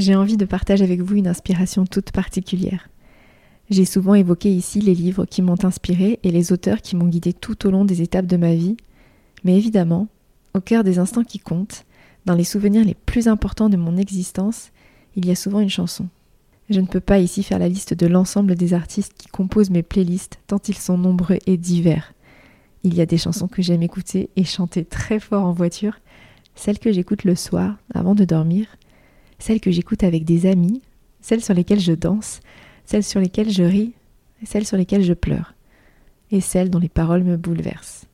[0.00, 2.88] j'ai envie de partager avec vous une inspiration toute particulière.
[3.68, 7.32] J'ai souvent évoqué ici les livres qui m'ont inspiré et les auteurs qui m'ont guidé
[7.32, 8.76] tout au long des étapes de ma vie,
[9.44, 10.08] mais évidemment,
[10.54, 11.84] au cœur des instants qui comptent,
[12.26, 14.70] dans les souvenirs les plus importants de mon existence,
[15.16, 16.08] il y a souvent une chanson.
[16.68, 19.82] Je ne peux pas ici faire la liste de l'ensemble des artistes qui composent mes
[19.82, 22.12] playlists, tant ils sont nombreux et divers.
[22.84, 25.98] Il y a des chansons que j'aime écouter et chanter très fort en voiture,
[26.54, 28.66] celles que j'écoute le soir avant de dormir,
[29.40, 30.82] celles que j'écoute avec des amis,
[31.20, 32.40] celles sur lesquelles je danse,
[32.84, 33.94] celles sur lesquelles je ris,
[34.44, 35.54] celles sur lesquelles je pleure,
[36.30, 38.06] et celles dont les paroles me bouleversent.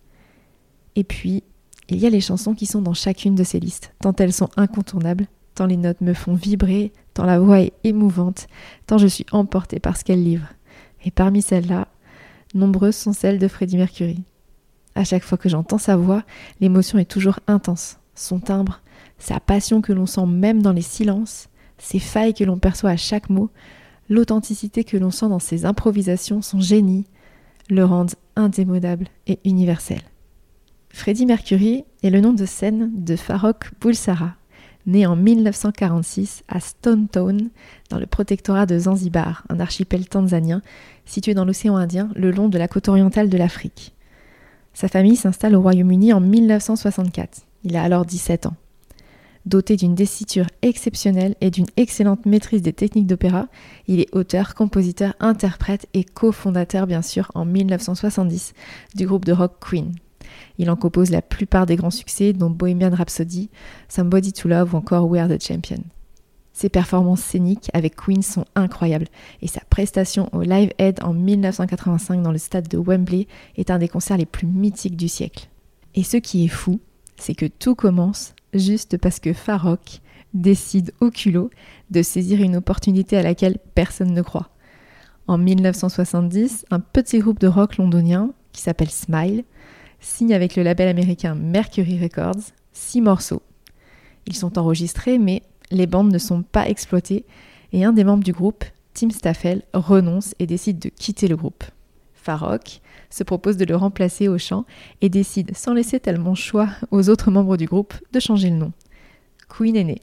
[0.94, 1.42] Et puis,
[1.88, 4.48] il y a les chansons qui sont dans chacune de ces listes, tant elles sont
[4.56, 8.46] incontournables, tant les notes me font vibrer, tant la voix est émouvante,
[8.86, 10.48] tant je suis emportée par ce qu'elle livre.
[11.04, 11.88] Et parmi celles-là,
[12.54, 14.22] nombreuses sont celles de Freddie Mercury.
[14.94, 16.24] À chaque fois que j'entends sa voix,
[16.60, 17.98] l'émotion est toujours intense.
[18.14, 18.80] Son timbre,
[19.18, 22.96] sa passion que l'on sent même dans les silences, ses failles que l'on perçoit à
[22.96, 23.50] chaque mot,
[24.08, 27.06] l'authenticité que l'on sent dans ses improvisations, son génie,
[27.68, 30.00] le rendent indémodable et universel.
[30.90, 34.34] Freddie Mercury est le nom de scène de Farrokh Bulsara,
[34.86, 37.50] né en 1946 à Stone Town,
[37.90, 40.62] dans le protectorat de Zanzibar, un archipel tanzanien
[41.04, 43.94] situé dans l'océan Indien le long de la côte orientale de l'Afrique.
[44.74, 47.42] Sa famille s'installe au Royaume-Uni en 1964.
[47.64, 48.54] Il a alors 17 ans.
[49.46, 53.46] Doté d'une déciture exceptionnelle et d'une excellente maîtrise des techniques d'opéra,
[53.86, 58.54] il est auteur, compositeur, interprète et cofondateur bien sûr en 1970
[58.96, 59.92] du groupe de rock Queen.
[60.58, 63.48] Il en compose la plupart des grands succès dont Bohemian Rhapsody,
[63.88, 65.82] Somebody to Love ou encore We Are the Champion.
[66.52, 69.06] Ses performances scéniques avec Queen sont incroyables
[69.42, 73.78] et sa prestation au Live Aid en 1985 dans le stade de Wembley est un
[73.78, 75.48] des concerts les plus mythiques du siècle.
[75.94, 76.80] Et ce qui est fou,
[77.16, 80.00] c'est que tout commence juste parce que Farrokh
[80.34, 81.50] décide au culot
[81.90, 84.50] de saisir une opportunité à laquelle personne ne croit.
[85.28, 89.44] En 1970, un petit groupe de rock londonien, qui s'appelle Smile,
[90.00, 93.42] signe avec le label américain Mercury Records six morceaux.
[94.26, 97.24] Ils sont enregistrés, mais les bandes ne sont pas exploitées,
[97.72, 98.64] et un des membres du groupe,
[98.94, 101.64] Tim Staffel, renonce et décide de quitter le groupe.
[102.26, 104.64] Farrokh se propose de le remplacer au chant
[105.00, 108.72] et décide, sans laisser tellement choix aux autres membres du groupe, de changer le nom.
[109.48, 110.00] Queen est née.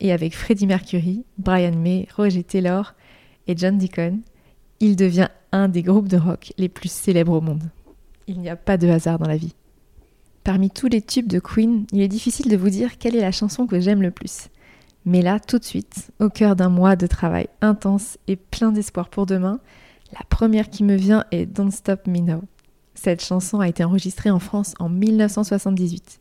[0.00, 2.94] Et avec Freddie Mercury, Brian May, Roger Taylor
[3.46, 4.20] et John Deacon,
[4.80, 7.70] il devient un des groupes de rock les plus célèbres au monde.
[8.26, 9.54] Il n'y a pas de hasard dans la vie.
[10.42, 13.32] Parmi tous les tubes de Queen, il est difficile de vous dire quelle est la
[13.32, 14.48] chanson que j'aime le plus.
[15.04, 19.08] Mais là, tout de suite, au cœur d'un mois de travail intense et plein d'espoir
[19.08, 19.60] pour demain,
[20.12, 22.42] la première qui me vient est Don't Stop Me Now.
[22.94, 26.20] Cette chanson a été enregistrée en France en 1978.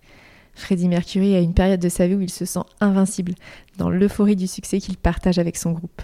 [0.53, 3.33] Freddie Mercury a une période de sa vie où il se sent invincible,
[3.77, 6.01] dans l'euphorie du succès qu'il partage avec son groupe.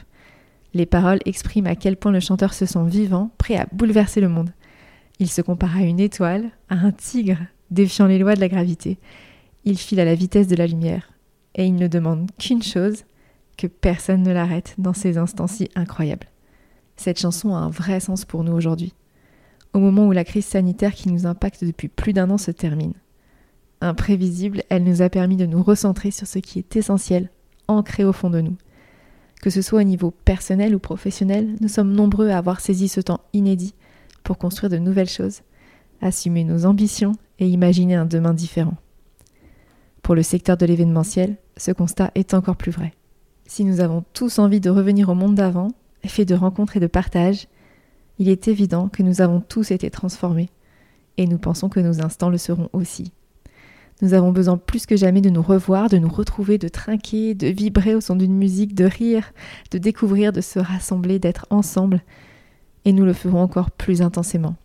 [0.74, 4.30] Les paroles expriment à quel point le chanteur se sent vivant, prêt à bouleverser le
[4.30, 4.52] monde.
[5.20, 7.38] Il se compare à une étoile, à un tigre,
[7.72, 8.98] défiant les lois de la gravité.
[9.64, 11.12] Il file à la vitesse de la lumière,
[11.56, 13.06] et il ne demande qu'une chose,
[13.58, 16.28] que personne ne l'arrête dans ces instants si incroyables.
[16.96, 18.94] Cette chanson a un vrai sens pour nous aujourd'hui,
[19.74, 22.94] au moment où la crise sanitaire qui nous impacte depuis plus d'un an se termine.
[23.82, 27.30] Imprévisible, elle nous a permis de nous recentrer sur ce qui est essentiel,
[27.68, 28.58] ancré au fond de nous.
[29.42, 33.02] Que ce soit au niveau personnel ou professionnel, nous sommes nombreux à avoir saisi ce
[33.02, 33.76] temps inédit
[34.24, 35.42] pour construire de nouvelles choses,
[36.02, 38.78] assumer nos ambitions et imaginer un demain différent.
[40.02, 42.94] Pour le secteur de l'événementiel, ce constat est encore plus vrai.
[43.46, 45.70] Si nous avons tous envie de revenir au monde d'avant,
[46.08, 47.48] fait de rencontres et de partage,
[48.20, 50.50] il est évident que nous avons tous été transformés,
[51.18, 53.12] et nous pensons que nos instants le seront aussi.
[54.02, 57.48] Nous avons besoin plus que jamais de nous revoir, de nous retrouver, de trinquer, de
[57.48, 59.32] vibrer au son d'une musique, de rire,
[59.72, 62.02] de découvrir, de se rassembler, d'être ensemble,
[62.84, 64.56] et nous le ferons encore plus intensément.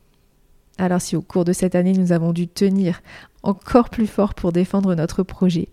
[0.78, 3.02] Alors si au cours de cette année nous avons dû tenir
[3.42, 5.68] encore plus fort pour défendre notre projet,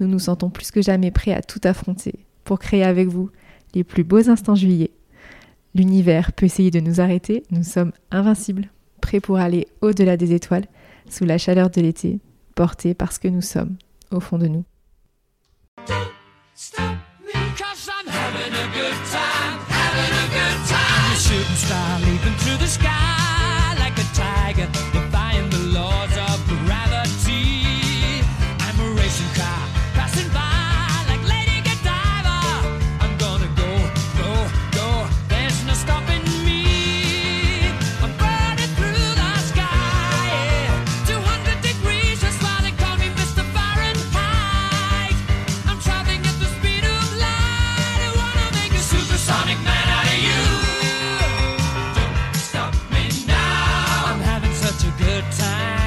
[0.00, 3.30] nous nous sentons plus que jamais prêts à tout affronter pour créer avec vous
[3.74, 4.90] les plus beaux instants juillet.
[5.74, 8.70] L'univers peut essayer de nous arrêter, nous sommes invincibles,
[9.00, 10.66] prêts pour aller au-delà des étoiles,
[11.08, 12.20] sous la chaleur de l'été,
[12.54, 13.76] portés par ce que nous sommes,
[14.10, 14.64] au fond de nous.
[55.22, 55.77] time.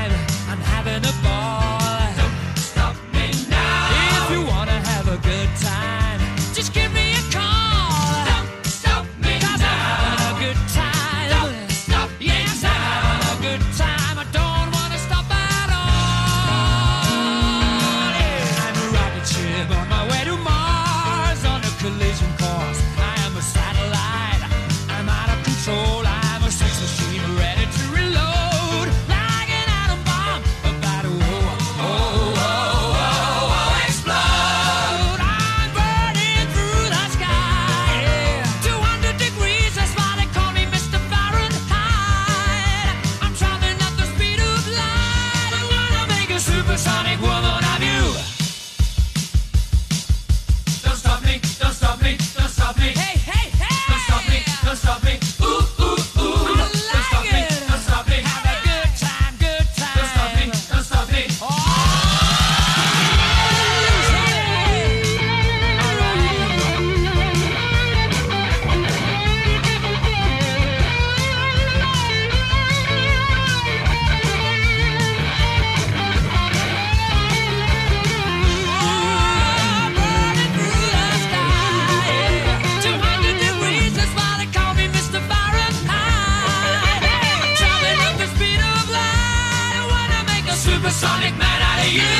[90.61, 92.13] supersonic man out of you.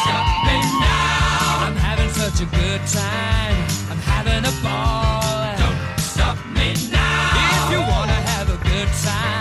[0.00, 1.66] Stop me now.
[1.66, 3.56] I'm having such a good time.
[3.90, 5.20] I'm having a ball.
[5.60, 7.66] Don't stop me now.
[7.66, 9.39] If you wanna have a good time.